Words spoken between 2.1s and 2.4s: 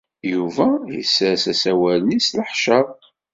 s